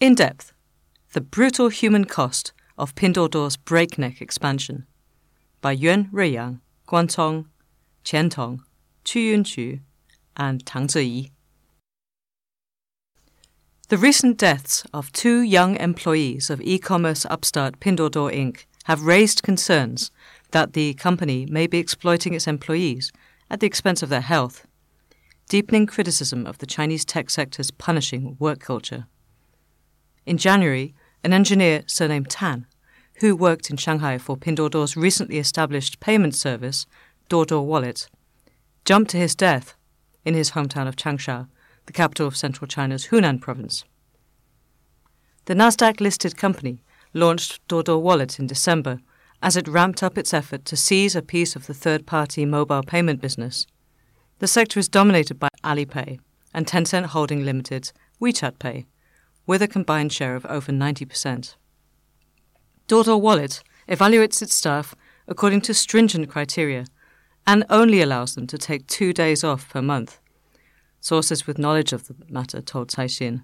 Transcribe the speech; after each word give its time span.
In 0.00 0.14
depth, 0.14 0.52
the 1.12 1.20
brutal 1.20 1.70
human 1.70 2.04
cost 2.04 2.52
of 2.78 2.94
Pinduoduo's 2.94 3.56
breakneck 3.56 4.22
expansion 4.22 4.86
by 5.60 5.72
Yuan 5.72 6.08
Ruiyang, 6.12 6.60
Guan 6.86 7.12
Cong, 7.12 7.48
Qian 8.04 8.30
Tong, 8.30 8.62
Chu 9.02 9.18
Yunqu, 9.18 9.80
and 10.36 10.64
Tang 10.64 10.86
Ziyi. 10.86 11.32
The 13.88 13.98
recent 13.98 14.38
deaths 14.38 14.86
of 14.94 15.10
two 15.10 15.40
young 15.40 15.74
employees 15.74 16.48
of 16.48 16.60
e-commerce 16.60 17.26
upstart 17.26 17.80
Pinduoduo 17.80 18.32
Inc. 18.32 18.66
have 18.84 19.02
raised 19.02 19.42
concerns 19.42 20.12
that 20.52 20.74
the 20.74 20.94
company 20.94 21.44
may 21.46 21.66
be 21.66 21.78
exploiting 21.78 22.34
its 22.34 22.46
employees 22.46 23.10
at 23.50 23.58
the 23.58 23.66
expense 23.66 24.04
of 24.04 24.10
their 24.10 24.20
health, 24.20 24.64
deepening 25.48 25.86
criticism 25.86 26.46
of 26.46 26.58
the 26.58 26.66
Chinese 26.66 27.04
tech 27.04 27.30
sector's 27.30 27.72
punishing 27.72 28.36
work 28.38 28.60
culture. 28.60 29.08
In 30.26 30.38
January, 30.38 30.94
an 31.24 31.32
engineer 31.32 31.82
surnamed 31.86 32.30
Tan, 32.30 32.66
who 33.20 33.34
worked 33.34 33.70
in 33.70 33.76
Shanghai 33.76 34.18
for 34.18 34.36
Pinduoduo's 34.36 34.96
recently 34.96 35.38
established 35.38 36.00
payment 36.00 36.34
service, 36.34 36.86
Duoduo 37.28 37.64
Wallet, 37.64 38.08
jumped 38.84 39.10
to 39.10 39.16
his 39.16 39.34
death 39.34 39.74
in 40.24 40.34
his 40.34 40.52
hometown 40.52 40.86
of 40.86 40.96
Changsha, 40.96 41.48
the 41.86 41.92
capital 41.92 42.26
of 42.26 42.36
central 42.36 42.68
China's 42.68 43.08
Hunan 43.08 43.40
province. 43.40 43.84
The 45.46 45.54
Nasdaq 45.54 46.00
listed 46.00 46.36
company 46.36 46.82
launched 47.14 47.66
Duoduo 47.68 48.00
Wallet 48.00 48.38
in 48.38 48.46
December 48.46 49.00
as 49.42 49.56
it 49.56 49.68
ramped 49.68 50.02
up 50.02 50.18
its 50.18 50.34
effort 50.34 50.64
to 50.66 50.76
seize 50.76 51.16
a 51.16 51.22
piece 51.22 51.56
of 51.56 51.66
the 51.66 51.74
third 51.74 52.06
party 52.06 52.44
mobile 52.44 52.82
payment 52.82 53.20
business. 53.20 53.66
The 54.40 54.46
sector 54.46 54.78
is 54.78 54.88
dominated 54.88 55.38
by 55.38 55.48
Alipay 55.64 56.18
and 56.52 56.66
Tencent 56.66 57.06
Holding 57.06 57.44
Limited's 57.44 57.92
WeChat 58.20 58.58
Pay 58.58 58.86
with 59.48 59.62
a 59.62 59.66
combined 59.66 60.12
share 60.12 60.36
of 60.36 60.46
over 60.46 60.70
90%. 60.70 61.56
Duoduo 62.86 63.20
Wallet 63.20 63.62
evaluates 63.88 64.42
its 64.42 64.54
staff 64.54 64.94
according 65.26 65.62
to 65.62 65.74
stringent 65.74 66.28
criteria 66.28 66.84
and 67.46 67.64
only 67.70 68.02
allows 68.02 68.34
them 68.34 68.46
to 68.46 68.58
take 68.58 68.86
two 68.86 69.12
days 69.14 69.42
off 69.42 69.70
per 69.70 69.80
month. 69.80 70.20
Sources 71.00 71.46
with 71.46 71.58
knowledge 71.58 71.94
of 71.94 72.06
the 72.06 72.14
matter 72.28 72.60
told 72.60 72.90
Caixin. 72.90 73.42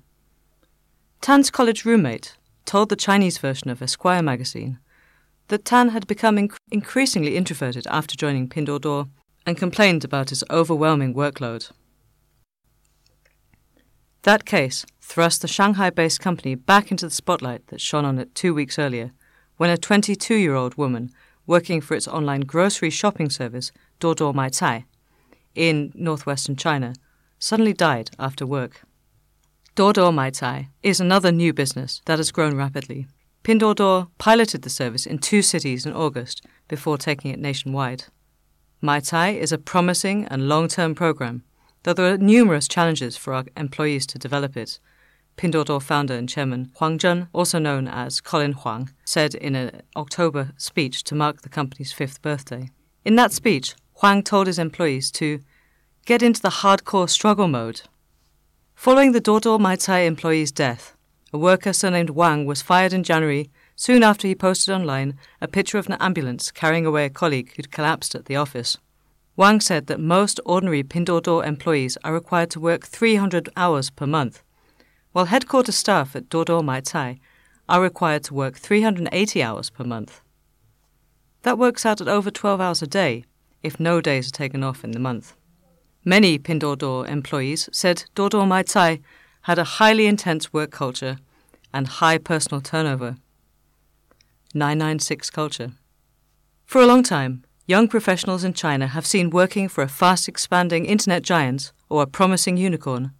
Tan's 1.22 1.50
college 1.50 1.86
roommate 1.86 2.36
told 2.66 2.90
the 2.90 2.96
Chinese 2.96 3.38
version 3.38 3.70
of 3.70 3.80
Esquire 3.80 4.22
magazine 4.22 4.78
that 5.48 5.64
Tan 5.64 5.88
had 5.88 6.06
become 6.06 6.36
inc- 6.36 6.56
increasingly 6.70 7.34
introverted 7.34 7.86
after 7.86 8.14
joining 8.14 8.48
Pinduoduo 8.48 9.08
and 9.46 9.56
complained 9.56 10.04
about 10.04 10.28
his 10.28 10.44
overwhelming 10.50 11.14
workload. 11.14 11.70
That 14.24 14.46
case 14.46 14.86
thrust 15.02 15.42
the 15.42 15.48
Shanghai 15.48 15.90
based 15.90 16.18
company 16.18 16.54
back 16.54 16.90
into 16.90 17.04
the 17.04 17.14
spotlight 17.14 17.66
that 17.66 17.80
shone 17.80 18.06
on 18.06 18.18
it 18.18 18.34
two 18.34 18.54
weeks 18.54 18.78
earlier, 18.78 19.12
when 19.58 19.68
a 19.68 19.76
22 19.76 20.34
year 20.36 20.54
old 20.54 20.76
woman 20.78 21.10
working 21.46 21.82
for 21.82 21.94
its 21.94 22.08
online 22.08 22.40
grocery 22.40 22.88
shopping 22.88 23.28
service, 23.28 23.70
Duoduo 24.00 24.32
Maicai, 24.34 24.84
in 25.54 25.92
northwestern 25.94 26.56
China, 26.56 26.94
suddenly 27.38 27.74
died 27.74 28.12
after 28.18 28.46
work. 28.46 28.80
Duoduo 29.76 30.10
Maicai 30.10 30.68
is 30.82 31.00
another 31.00 31.30
new 31.30 31.52
business 31.52 32.00
that 32.06 32.18
has 32.18 32.32
grown 32.32 32.56
rapidly. 32.56 33.06
Pinduoduo 33.44 34.08
piloted 34.16 34.62
the 34.62 34.70
service 34.70 35.04
in 35.04 35.18
two 35.18 35.42
cities 35.42 35.84
in 35.84 35.92
August 35.92 36.40
before 36.66 36.96
taking 36.96 37.30
it 37.30 37.38
nationwide. 37.38 38.04
Maicai 38.82 39.36
is 39.36 39.52
a 39.52 39.58
promising 39.58 40.24
and 40.28 40.48
long 40.48 40.66
term 40.66 40.94
program 40.94 41.42
though 41.84 41.94
there 41.94 42.12
are 42.12 42.18
numerous 42.18 42.66
challenges 42.66 43.16
for 43.16 43.32
our 43.32 43.44
employees 43.56 44.06
to 44.06 44.18
develop 44.18 44.56
it. 44.56 44.80
Pinduoduo 45.36 45.82
founder 45.82 46.14
and 46.14 46.28
chairman 46.28 46.70
Huang 46.76 46.98
Zheng, 46.98 47.28
also 47.32 47.58
known 47.58 47.88
as 47.88 48.20
Colin 48.20 48.52
Huang, 48.52 48.90
said 49.04 49.34
in 49.34 49.54
an 49.54 49.82
October 49.96 50.52
speech 50.56 51.04
to 51.04 51.14
mark 51.14 51.42
the 51.42 51.48
company's 51.48 51.92
fifth 51.92 52.22
birthday. 52.22 52.70
In 53.04 53.16
that 53.16 53.32
speech, 53.32 53.74
Huang 54.00 54.22
told 54.22 54.46
his 54.46 54.58
employees 54.58 55.10
to 55.12 55.40
get 56.06 56.22
into 56.22 56.40
the 56.40 56.60
hardcore 56.60 57.08
struggle 57.08 57.48
mode. 57.48 57.82
Following 58.74 59.12
the 59.12 59.20
Duoduo 59.20 59.58
Maicai 59.58 60.06
employee's 60.06 60.52
death, 60.52 60.96
a 61.32 61.38
worker 61.38 61.72
surnamed 61.72 62.10
Wang 62.10 62.46
was 62.46 62.62
fired 62.62 62.92
in 62.92 63.02
January 63.02 63.50
soon 63.76 64.02
after 64.02 64.28
he 64.28 64.34
posted 64.34 64.72
online 64.72 65.18
a 65.40 65.48
picture 65.48 65.78
of 65.78 65.86
an 65.88 65.94
ambulance 65.94 66.50
carrying 66.50 66.86
away 66.86 67.06
a 67.06 67.10
colleague 67.10 67.52
who'd 67.56 67.72
collapsed 67.72 68.14
at 68.14 68.26
the 68.26 68.36
office. 68.36 68.78
Wang 69.36 69.60
said 69.60 69.88
that 69.88 69.98
most 69.98 70.38
ordinary 70.44 70.84
Pinduoduo 70.84 71.44
employees 71.44 71.98
are 72.04 72.12
required 72.12 72.50
to 72.50 72.60
work 72.60 72.86
300 72.86 73.48
hours 73.56 73.90
per 73.90 74.06
month, 74.06 74.42
while 75.12 75.24
headquarters 75.24 75.76
staff 75.76 76.14
at 76.14 76.28
Duoduo 76.28 76.62
Maicai 76.62 77.18
are 77.68 77.80
required 77.80 78.22
to 78.24 78.34
work 78.34 78.56
380 78.56 79.42
hours 79.42 79.70
per 79.70 79.82
month. 79.84 80.20
That 81.42 81.58
works 81.58 81.84
out 81.84 82.00
at 82.00 82.08
over 82.08 82.30
12 82.30 82.60
hours 82.60 82.82
a 82.82 82.86
day, 82.86 83.24
if 83.62 83.80
no 83.80 84.00
days 84.00 84.28
are 84.28 84.32
taken 84.32 84.62
off 84.62 84.84
in 84.84 84.92
the 84.92 84.98
month. 85.00 85.34
Many 86.04 86.38
Pinduoduo 86.38 87.08
employees 87.08 87.68
said 87.72 88.04
Duoduo 88.14 88.46
Maicai 88.46 89.00
had 89.42 89.58
a 89.58 89.64
highly 89.64 90.06
intense 90.06 90.52
work 90.52 90.70
culture 90.70 91.18
and 91.72 91.88
high 91.88 92.18
personal 92.18 92.60
turnover. 92.60 93.16
996 94.54 95.30
culture. 95.30 95.72
For 96.66 96.80
a 96.80 96.86
long 96.86 97.02
time, 97.02 97.43
young 97.66 97.88
professionals 97.88 98.44
in 98.44 98.52
China 98.52 98.86
have 98.86 99.06
seen 99.06 99.30
working 99.30 99.68
for 99.68 99.82
a 99.82 99.88
fast 99.88 100.28
expanding 100.28 100.84
internet 100.84 101.22
giant 101.22 101.72
or 101.88 102.02
a 102.02 102.06
promising 102.06 102.56
unicorn 102.56 103.12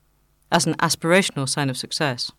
as 0.52 0.66
an 0.66 0.74
aspirational 0.74 1.48
sign 1.48 1.70
of 1.70 1.76
success. 1.76 2.30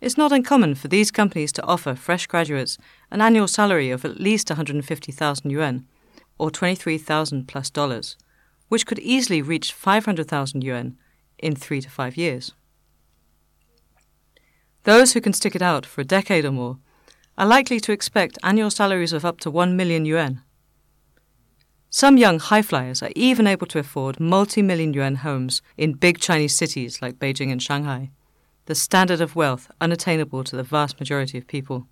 It's 0.00 0.16
not 0.16 0.32
uncommon 0.32 0.74
for 0.74 0.88
these 0.88 1.10
companies 1.10 1.52
to 1.52 1.64
offer 1.64 1.94
fresh 1.94 2.26
graduates 2.26 2.78
an 3.10 3.20
annual 3.20 3.48
salary 3.48 3.90
of 3.90 4.04
at 4.04 4.20
least 4.20 4.50
150,000 4.50 5.50
yuan 5.50 5.86
or 6.38 6.50
23,000 6.50 7.46
plus 7.46 7.70
dollars, 7.70 8.16
which 8.68 8.86
could 8.86 8.98
easily 8.98 9.42
reach 9.42 9.72
500,000 9.72 10.62
yuan 10.62 10.96
in 11.38 11.54
3 11.54 11.80
to 11.82 11.90
5 11.90 12.16
years. 12.16 12.52
Those 14.84 15.12
who 15.12 15.20
can 15.20 15.32
stick 15.32 15.54
it 15.54 15.62
out 15.62 15.86
for 15.86 16.00
a 16.00 16.04
decade 16.04 16.44
or 16.44 16.50
more 16.50 16.78
are 17.38 17.46
likely 17.46 17.78
to 17.80 17.92
expect 17.92 18.38
annual 18.42 18.70
salaries 18.70 19.12
of 19.12 19.24
up 19.24 19.38
to 19.40 19.50
1 19.50 19.76
million 19.76 20.04
yuan. 20.04 20.42
Some 22.02 22.18
young 22.18 22.40
high 22.40 22.62
flyers 22.62 23.00
are 23.00 23.12
even 23.14 23.46
able 23.46 23.68
to 23.68 23.78
afford 23.78 24.18
multi 24.18 24.60
million 24.60 24.92
yuan 24.92 25.14
homes 25.14 25.62
in 25.76 25.92
big 25.92 26.18
Chinese 26.18 26.52
cities 26.52 27.00
like 27.00 27.20
Beijing 27.20 27.52
and 27.52 27.62
Shanghai, 27.62 28.10
the 28.66 28.74
standard 28.74 29.20
of 29.20 29.36
wealth 29.36 29.70
unattainable 29.80 30.42
to 30.42 30.56
the 30.56 30.64
vast 30.64 30.98
majority 30.98 31.38
of 31.38 31.46
people. 31.46 31.86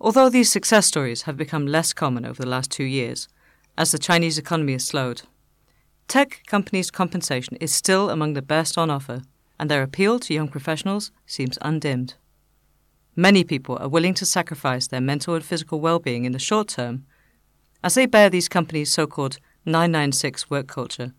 Although 0.00 0.28
these 0.28 0.50
success 0.50 0.86
stories 0.86 1.22
have 1.22 1.36
become 1.36 1.68
less 1.68 1.92
common 1.92 2.26
over 2.26 2.42
the 2.42 2.48
last 2.48 2.72
two 2.72 2.82
years, 2.82 3.28
as 3.78 3.92
the 3.92 3.98
Chinese 4.00 4.38
economy 4.38 4.72
has 4.72 4.86
slowed, 4.86 5.22
tech 6.08 6.42
companies' 6.48 6.90
compensation 6.90 7.56
is 7.60 7.72
still 7.72 8.10
among 8.10 8.32
the 8.32 8.42
best 8.42 8.76
on 8.76 8.90
offer, 8.90 9.22
and 9.60 9.70
their 9.70 9.84
appeal 9.84 10.18
to 10.18 10.34
young 10.34 10.48
professionals 10.48 11.12
seems 11.26 11.58
undimmed. 11.62 12.14
Many 13.14 13.44
people 13.44 13.78
are 13.80 13.88
willing 13.88 14.14
to 14.14 14.26
sacrifice 14.26 14.88
their 14.88 15.00
mental 15.00 15.36
and 15.36 15.44
physical 15.44 15.78
well 15.78 16.00
being 16.00 16.24
in 16.24 16.32
the 16.32 16.40
short 16.40 16.66
term 16.66 17.06
as 17.84 17.94
they 17.94 18.06
bear 18.06 18.30
these 18.30 18.48
companies' 18.48 18.90
so 18.90 19.06
called 19.06 19.38
996 19.66 20.48
work 20.48 20.66
culture, 20.66 21.12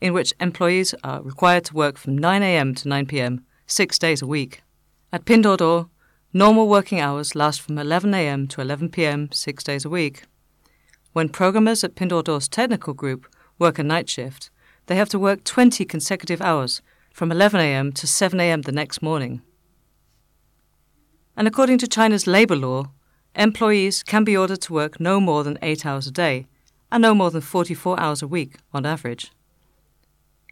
in 0.00 0.12
which 0.12 0.32
employees 0.38 0.94
are 1.02 1.20
required 1.20 1.64
to 1.64 1.74
work 1.74 1.98
from 1.98 2.16
9 2.16 2.42
a.m. 2.44 2.76
to 2.76 2.88
9 2.88 3.06
p.m. 3.06 3.44
six 3.66 3.98
days 3.98 4.22
a 4.22 4.26
week. 4.26 4.62
At 5.12 5.24
Pinduoduo, 5.24 5.90
normal 6.32 6.68
working 6.68 7.00
hours 7.00 7.34
last 7.34 7.60
from 7.60 7.76
11 7.76 8.14
a.m. 8.14 8.46
to 8.48 8.60
11 8.60 8.90
p.m. 8.90 9.32
six 9.32 9.64
days 9.64 9.84
a 9.84 9.90
week. 9.90 10.22
When 11.12 11.28
programmers 11.28 11.82
at 11.82 11.96
Pinduoduo's 11.96 12.48
technical 12.48 12.94
group 12.94 13.26
work 13.58 13.80
a 13.80 13.82
night 13.82 14.08
shift, 14.08 14.48
they 14.86 14.94
have 14.94 15.08
to 15.08 15.18
work 15.18 15.42
20 15.42 15.84
consecutive 15.84 16.40
hours 16.40 16.82
from 17.12 17.32
11 17.32 17.60
a.m. 17.60 17.90
to 17.94 18.06
7 18.06 18.38
a.m. 18.38 18.62
the 18.62 18.70
next 18.70 19.02
morning. 19.02 19.42
And 21.36 21.48
according 21.48 21.78
to 21.78 21.88
China's 21.88 22.28
labor 22.28 22.56
law, 22.56 22.92
employees 23.34 24.02
can 24.02 24.24
be 24.24 24.36
ordered 24.36 24.60
to 24.62 24.72
work 24.72 25.00
no 25.00 25.20
more 25.20 25.44
than 25.44 25.58
8 25.62 25.86
hours 25.86 26.06
a 26.06 26.10
day 26.10 26.46
and 26.90 27.02
no 27.02 27.14
more 27.14 27.30
than 27.30 27.40
44 27.40 27.98
hours 27.98 28.22
a 28.22 28.26
week 28.26 28.56
on 28.72 28.84
average. 28.84 29.32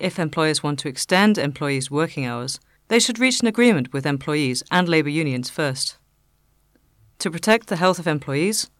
If 0.00 0.19
employers 0.19 0.62
want 0.62 0.79
to 0.81 0.88
extend 0.88 1.37
employees' 1.37 1.91
working 1.91 2.25
hours, 2.25 2.59
they 2.88 2.99
should 2.99 3.19
reach 3.19 3.41
an 3.41 3.47
agreement 3.47 3.93
with 3.93 4.06
employees 4.06 4.62
and 4.71 4.88
labour 4.88 5.11
unions 5.11 5.50
first. 5.50 5.99
To 7.19 7.31
protect 7.31 7.67
the 7.67 7.77
health 7.77 7.99
of 7.99 8.06
employees, 8.06 8.71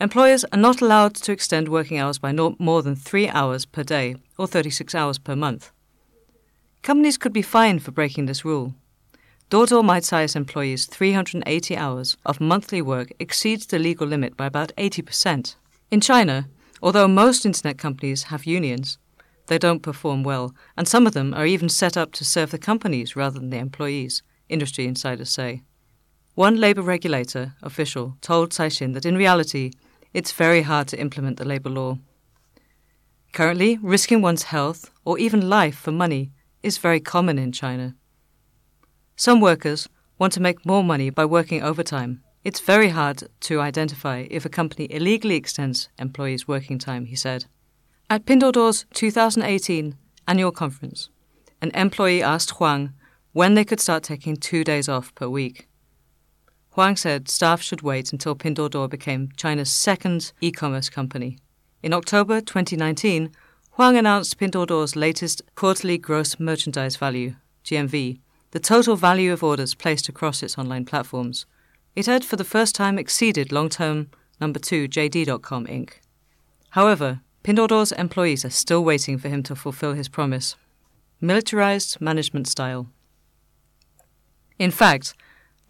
employers 0.00 0.44
are 0.50 0.58
not 0.58 0.80
allowed 0.80 1.14
to 1.16 1.32
extend 1.32 1.68
working 1.68 1.98
hours 1.98 2.18
by 2.18 2.32
no 2.32 2.56
more 2.58 2.82
than 2.82 2.96
three 2.96 3.28
hours 3.28 3.66
per 3.66 3.82
day 3.82 4.16
or 4.38 4.46
36 4.46 4.94
hours 4.94 5.18
per 5.18 5.36
month. 5.36 5.70
Companies 6.82 7.18
could 7.18 7.34
be 7.34 7.42
fined 7.42 7.82
for 7.82 7.90
breaking 7.90 8.24
this 8.24 8.44
rule. 8.44 8.74
Duoduo 9.50 9.82
Maicai's 9.82 10.36
employees' 10.36 10.86
380 10.86 11.76
hours 11.76 12.16
of 12.24 12.40
monthly 12.40 12.80
work 12.80 13.10
exceeds 13.18 13.66
the 13.66 13.80
legal 13.80 14.06
limit 14.06 14.36
by 14.36 14.46
about 14.46 14.70
80%. 14.78 15.56
In 15.90 16.00
China, 16.00 16.48
although 16.80 17.08
most 17.08 17.44
internet 17.44 17.76
companies 17.76 18.22
have 18.30 18.46
unions, 18.46 18.96
they 19.48 19.58
don't 19.58 19.82
perform 19.82 20.22
well, 20.22 20.54
and 20.76 20.86
some 20.86 21.04
of 21.04 21.14
them 21.14 21.34
are 21.34 21.46
even 21.46 21.68
set 21.68 21.96
up 21.96 22.12
to 22.12 22.24
serve 22.24 22.52
the 22.52 22.58
companies 22.58 23.16
rather 23.16 23.40
than 23.40 23.50
the 23.50 23.58
employees, 23.58 24.22
industry 24.48 24.86
insiders 24.86 25.30
say. 25.30 25.62
One 26.36 26.60
labour 26.60 26.82
regulator 26.82 27.54
official 27.60 28.16
told 28.20 28.50
Caixin 28.50 28.94
that 28.94 29.04
in 29.04 29.16
reality, 29.16 29.72
it's 30.14 30.30
very 30.30 30.62
hard 30.62 30.86
to 30.88 31.00
implement 31.00 31.38
the 31.38 31.44
labour 31.44 31.70
law. 31.70 31.98
Currently, 33.32 33.80
risking 33.82 34.22
one's 34.22 34.44
health 34.44 34.92
or 35.04 35.18
even 35.18 35.48
life 35.48 35.74
for 35.76 35.90
money 35.90 36.30
is 36.62 36.78
very 36.78 37.00
common 37.00 37.36
in 37.36 37.50
China. 37.50 37.96
Some 39.20 39.42
workers 39.42 39.86
want 40.18 40.32
to 40.32 40.40
make 40.40 40.64
more 40.64 40.82
money 40.82 41.10
by 41.10 41.26
working 41.26 41.62
overtime. 41.62 42.22
It's 42.42 42.58
very 42.58 42.88
hard 42.88 43.24
to 43.40 43.60
identify 43.60 44.26
if 44.30 44.46
a 44.46 44.48
company 44.48 44.86
illegally 44.90 45.34
extends 45.34 45.90
employees' 45.98 46.48
working 46.48 46.78
time, 46.78 47.04
he 47.04 47.14
said. 47.14 47.44
At 48.08 48.24
Pinduoduo's 48.24 48.86
2018 48.94 49.94
annual 50.26 50.52
conference, 50.52 51.10
an 51.60 51.70
employee 51.74 52.22
asked 52.22 52.52
Huang 52.52 52.94
when 53.32 53.52
they 53.52 53.64
could 53.66 53.78
start 53.78 54.04
taking 54.04 54.36
two 54.36 54.64
days 54.64 54.88
off 54.88 55.14
per 55.14 55.28
week. 55.28 55.68
Huang 56.70 56.96
said 56.96 57.28
staff 57.28 57.60
should 57.60 57.82
wait 57.82 58.14
until 58.14 58.34
Pinduoduo 58.34 58.88
became 58.88 59.28
China's 59.36 59.70
second 59.70 60.32
e-commerce 60.40 60.88
company. 60.88 61.36
In 61.82 61.92
October 61.92 62.40
2019, 62.40 63.32
Huang 63.72 63.98
announced 63.98 64.38
Pinduoduo's 64.38 64.96
latest 64.96 65.42
quarterly 65.56 65.98
gross 65.98 66.40
merchandise 66.40 66.96
value, 66.96 67.34
GMV, 67.66 68.20
the 68.52 68.60
total 68.60 68.96
value 68.96 69.32
of 69.32 69.42
orders 69.42 69.74
placed 69.74 70.08
across 70.08 70.42
its 70.42 70.58
online 70.58 70.84
platforms. 70.84 71.46
It 71.94 72.06
had 72.06 72.24
for 72.24 72.36
the 72.36 72.44
first 72.44 72.74
time 72.74 72.98
exceeded 72.98 73.52
long-term 73.52 74.10
number 74.40 74.58
2 74.58 74.88
JD.com 74.88 75.66
Inc. 75.66 75.94
However, 76.70 77.20
Pinduoduo's 77.42 77.92
employees 77.92 78.44
are 78.44 78.50
still 78.50 78.84
waiting 78.84 79.18
for 79.18 79.28
him 79.28 79.42
to 79.44 79.56
fulfill 79.56 79.94
his 79.94 80.08
promise. 80.08 80.56
Militarized 81.20 82.00
management 82.00 82.46
style. 82.48 82.88
In 84.58 84.70
fact, 84.70 85.14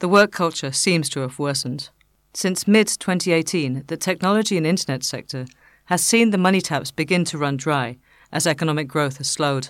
the 0.01 0.09
work 0.09 0.33
culture 0.33 0.73
seems 0.73 1.09
to 1.11 1.21
have 1.21 1.39
worsened. 1.39 1.91
Since 2.35 2.67
mid 2.67 2.89
2018, 2.89 3.85
the 3.87 3.97
technology 3.97 4.57
and 4.57 4.67
internet 4.67 5.05
sector 5.05 5.47
has 5.87 6.03
seen 6.03 6.31
the 6.31 6.39
money 6.39 6.61
taps 6.61 6.91
begin 6.91 7.25
to 7.27 7.39
run 7.39 7.57
dry 7.57 7.99
as 8.33 8.47
economic 8.47 8.89
growth 8.89 9.19
has 9.19 9.29
slowed. 9.29 9.69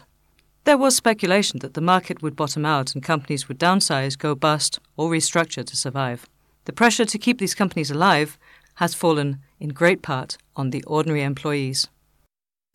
There 0.64 0.78
was 0.78 0.94
speculation 0.94 1.60
that 1.60 1.74
the 1.74 1.80
market 1.80 2.22
would 2.22 2.36
bottom 2.36 2.66
out 2.66 2.94
and 2.94 3.02
companies 3.02 3.48
would 3.48 3.58
downsize, 3.58 4.18
go 4.18 4.34
bust, 4.34 4.78
or 4.96 5.10
restructure 5.10 5.64
to 5.64 5.76
survive. 5.76 6.26
The 6.66 6.72
pressure 6.72 7.06
to 7.06 7.18
keep 7.18 7.38
these 7.38 7.54
companies 7.54 7.90
alive 7.90 8.38
has 8.74 8.94
fallen 8.94 9.38
in 9.58 9.70
great 9.70 10.02
part 10.02 10.36
on 10.56 10.70
the 10.70 10.84
ordinary 10.84 11.22
employees. 11.22 11.88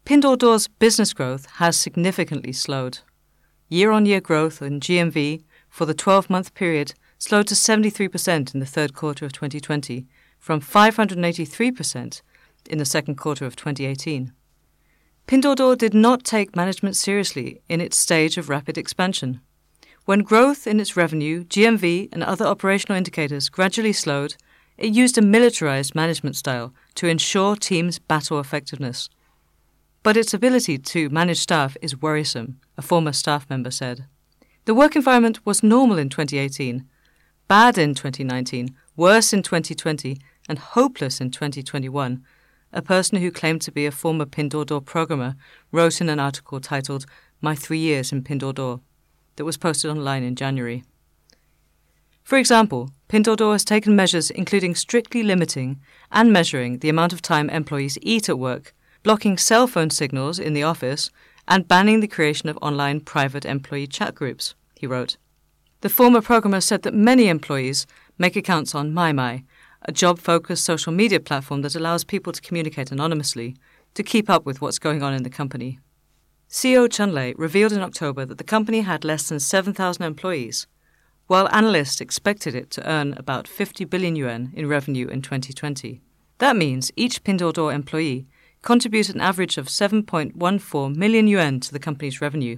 Pinduoduo's 0.05 0.67
business 0.67 1.13
growth 1.13 1.45
has 1.57 1.77
significantly 1.77 2.53
slowed. 2.53 2.99
Year 3.69 3.91
on 3.91 4.05
year 4.05 4.21
growth 4.21 4.61
in 4.61 4.79
GMV 4.79 5.43
for 5.69 5.85
the 5.85 5.93
12 5.93 6.29
month 6.29 6.53
period 6.53 6.93
slowed 7.17 7.47
to 7.47 7.55
73% 7.55 8.53
in 8.53 8.59
the 8.59 8.65
third 8.65 8.93
quarter 8.93 9.25
of 9.25 9.31
2020 9.31 10.05
from 10.39 10.61
583% 10.61 12.21
in 12.69 12.77
the 12.77 12.85
second 12.85 13.15
quarter 13.15 13.45
of 13.45 13.55
2018. 13.55 14.31
Pinduoduo 15.27 15.75
did 15.75 15.95
not 15.95 16.23
take 16.23 16.55
management 16.55 16.95
seriously 16.95 17.59
in 17.67 17.81
its 17.81 17.97
stage 17.97 18.37
of 18.37 18.47
rapid 18.47 18.77
expansion. 18.77 19.41
When 20.05 20.19
growth 20.19 20.67
in 20.67 20.79
its 20.79 20.95
revenue, 20.95 21.43
GMV, 21.45 22.09
and 22.13 22.23
other 22.23 22.45
operational 22.45 22.95
indicators 22.95 23.49
gradually 23.49 23.91
slowed, 23.91 24.35
it 24.77 24.93
used 24.93 25.17
a 25.17 25.23
militarized 25.23 25.95
management 25.95 26.35
style 26.35 26.75
to 26.93 27.07
ensure 27.07 27.55
teams' 27.55 27.97
battle 27.97 28.39
effectiveness. 28.39 29.09
But 30.03 30.15
its 30.15 30.31
ability 30.31 30.77
to 30.77 31.09
manage 31.09 31.39
staff 31.39 31.75
is 31.81 31.99
worrisome, 31.99 32.59
a 32.77 32.83
former 32.83 33.11
staff 33.11 33.49
member 33.49 33.71
said. 33.71 34.05
The 34.65 34.75
work 34.75 34.95
environment 34.95 35.43
was 35.43 35.63
normal 35.63 35.97
in 35.97 36.09
2018, 36.09 36.87
bad 37.47 37.79
in 37.79 37.95
2019, 37.95 38.75
worse 38.95 39.33
in 39.33 39.41
2020, 39.41 40.19
and 40.47 40.59
hopeless 40.59 41.19
in 41.19 41.31
2021 41.31 42.23
a 42.75 42.81
person 42.81 43.19
who 43.19 43.31
claimed 43.31 43.61
to 43.61 43.71
be 43.71 43.85
a 43.85 43.91
former 43.91 44.25
Pinduoduo 44.25 44.83
programmer 44.83 45.35
wrote 45.71 46.01
in 46.01 46.09
an 46.09 46.19
article 46.19 46.59
titled 46.59 47.05
My 47.41 47.55
Three 47.55 47.79
Years 47.79 48.11
in 48.11 48.21
Pinduoduo 48.21 48.81
that 49.37 49.45
was 49.45 49.57
posted 49.57 49.89
online 49.89 50.23
in 50.23 50.35
January. 50.35 50.83
For 52.23 52.37
example, 52.37 52.91
Pinduoduo 53.07 53.53
has 53.53 53.63
taken 53.63 53.95
measures 53.95 54.29
including 54.29 54.75
strictly 54.75 55.23
limiting 55.23 55.79
and 56.11 56.33
measuring 56.33 56.79
the 56.79 56.89
amount 56.89 57.13
of 57.13 57.21
time 57.21 57.49
employees 57.49 57.97
eat 58.01 58.27
at 58.27 58.37
work, 58.37 58.75
blocking 59.03 59.37
cell 59.37 59.67
phone 59.67 59.89
signals 59.89 60.37
in 60.37 60.53
the 60.53 60.63
office, 60.63 61.11
and 61.47 61.67
banning 61.67 62.01
the 62.01 62.07
creation 62.07 62.49
of 62.49 62.57
online 62.61 62.99
private 62.99 63.45
employee 63.45 63.87
chat 63.87 64.15
groups, 64.15 64.53
he 64.75 64.85
wrote. 64.85 65.15
The 65.81 65.89
former 65.89 66.21
programmer 66.21 66.61
said 66.61 66.81
that 66.81 66.93
many 66.93 67.27
employees 67.27 67.85
make 68.17 68.35
accounts 68.35 68.73
on 68.73 68.91
MaiMai, 68.91 69.43
a 69.87 69.91
job 69.91 70.19
focused 70.19 70.63
social 70.63 70.91
media 70.91 71.19
platform 71.19 71.61
that 71.61 71.75
allows 71.75 72.03
people 72.03 72.33
to 72.33 72.41
communicate 72.41 72.91
anonymously 72.91 73.55
to 73.93 74.03
keep 74.03 74.29
up 74.29 74.45
with 74.45 74.59
what's 74.61 74.79
going 74.79 75.01
on 75.01 75.13
in 75.13 75.23
the 75.23 75.29
company. 75.29 75.79
CEO 76.49 76.91
Chen 76.91 77.13
Lei 77.13 77.33
revealed 77.37 77.71
in 77.71 77.81
October 77.81 78.25
that 78.25 78.37
the 78.37 78.43
company 78.43 78.81
had 78.81 79.03
less 79.03 79.29
than 79.29 79.39
7,000 79.39 80.03
employees, 80.03 80.67
while 81.27 81.49
analysts 81.51 82.01
expected 82.01 82.53
it 82.53 82.69
to 82.71 82.87
earn 82.89 83.13
about 83.13 83.47
50 83.47 83.85
billion 83.85 84.15
yuan 84.15 84.51
in 84.53 84.67
revenue 84.67 85.07
in 85.07 85.21
2020. 85.21 86.01
That 86.37 86.55
means 86.55 86.91
each 86.95 87.23
Pinduoduo 87.23 87.73
employee 87.73 88.27
contributes 88.61 89.09
an 89.09 89.21
average 89.21 89.57
of 89.57 89.67
7.14 89.67 90.95
million 90.95 91.27
yuan 91.27 91.59
to 91.61 91.71
the 91.71 91.79
company's 91.79 92.21
revenue, 92.21 92.57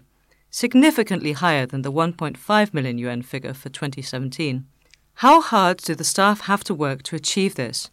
significantly 0.49 1.33
higher 1.33 1.65
than 1.65 1.81
the 1.81 1.91
1.5 1.91 2.73
million 2.73 2.97
yuan 2.97 3.21
figure 3.21 3.53
for 3.53 3.69
2017. 3.69 4.65
How 5.21 5.41
hard 5.41 5.77
do 5.77 5.95
the 5.95 6.03
staff 6.03 6.41
have 6.41 6.63
to 6.65 6.75
work 6.75 7.01
to 7.03 7.15
achieve 7.15 7.55
this? 7.55 7.89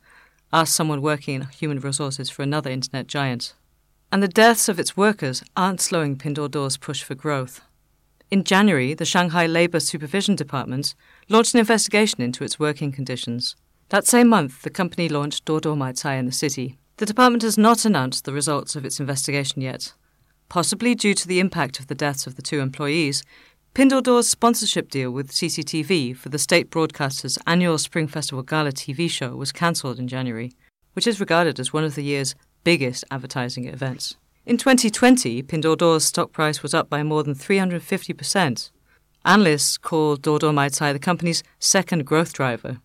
asked 0.53 0.75
someone 0.75 1.01
working 1.01 1.37
in 1.37 1.47
human 1.47 1.81
resources 1.81 2.29
for 2.29 2.43
another 2.43 2.69
internet 2.69 3.07
giant. 3.07 3.55
And 4.13 4.23
the 4.23 4.29
deaths 4.29 4.69
of 4.69 4.79
its 4.79 4.95
workers 4.95 5.43
aren't 5.57 5.81
slowing 5.81 6.19
Pinduoduo's 6.19 6.77
push 6.77 7.03
for 7.03 7.15
growth. 7.15 7.63
In 8.31 8.45
January, 8.45 8.93
the 8.93 9.07
Shanghai 9.07 9.47
Labour 9.47 9.81
Supervision 9.81 10.37
Department 10.37 10.95
launched 11.31 11.55
an 11.55 11.61
investigation 11.61 12.21
into 12.21 12.45
its 12.45 12.59
working 12.59 12.93
conditions. 12.93 13.57
That 13.89 14.07
same 14.07 14.29
month, 14.29 14.61
the 14.61 14.69
company 14.69 15.09
launched 15.09 15.47
Duoduo 15.47 15.75
Maicai 15.75 16.19
in 16.19 16.27
the 16.27 16.31
city. 16.31 16.77
The 16.99 17.07
department 17.07 17.43
has 17.43 17.57
not 17.57 17.87
announced 17.87 18.27
the 18.27 18.35
results 18.35 18.77
of 18.77 18.85
its 18.85 19.01
investigation 19.01 19.63
yet. 19.63 19.95
Possibly 20.51 20.95
due 20.95 21.15
to 21.15 21.27
the 21.27 21.41
impact 21.41 21.81
of 21.81 21.87
the 21.87 21.95
deaths 21.95 22.27
of 22.27 22.37
the 22.37 22.43
two 22.43 22.61
employees, 22.61 23.25
Pinduoduo's 23.75 24.29
sponsorship 24.29 24.89
deal 24.89 25.11
with 25.11 25.33
CCTV 25.33 26.17
for 26.17 26.29
the 26.29 26.39
state 26.39 26.71
broadcaster's 26.71 27.41
annual 27.45 27.77
Spring 27.77 28.07
Festival 28.07 28.45
Gala 28.45 28.71
TV 28.71 29.11
show 29.11 29.35
was 29.35 29.51
cancelled 29.51 29.99
in 29.99 30.07
January, 30.07 30.53
which 30.93 31.09
is 31.09 31.19
regarded 31.19 31.59
as 31.59 31.73
one 31.73 31.83
of 31.83 31.97
the 31.97 32.05
year's 32.05 32.37
biggest 32.63 33.05
advertising 33.11 33.67
events. 33.67 34.15
In 34.47 34.59
2020, 34.59 35.43
Pinduoduo's 35.43 36.05
stock 36.05 36.31
price 36.31 36.63
was 36.63 36.73
up 36.73 36.89
by 36.89 37.03
more 37.03 37.25
than 37.25 37.35
350%. 37.35 38.71
Analysts 39.25 39.77
call 39.77 40.17
Duoduo 40.17 40.53
Maicai 40.53 40.93
the 40.93 41.01
company's 41.01 41.43
second 41.59 42.07
growth 42.07 42.33
driver. 42.33 42.79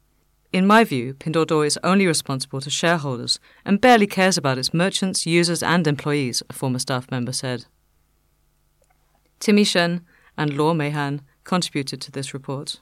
In 0.52 0.66
my 0.66 0.84
view, 0.84 1.14
Pinduoduo 1.14 1.68
is 1.68 1.78
only 1.84 2.08
responsible 2.08 2.62
to 2.62 2.72
shareholders 2.72 3.40
and 3.64 3.80
barely 3.80 4.08
cares 4.08 4.40
about 4.40 4.58
its 4.58 4.74
merchants, 4.74 5.28
users, 5.28 5.62
and 5.62 5.86
employees, 5.86 6.42
a 6.50 6.54
former 6.54 6.80
staff 6.80 7.12
member 7.12 7.32
said. 7.32 7.68
Timmy 9.40 9.64
Shen, 9.64 10.04
and 10.40 10.54
Luo 10.54 10.74
Meihan 10.74 11.20
contributed 11.44 12.00
to 12.00 12.12
this 12.12 12.34
report. 12.34 12.80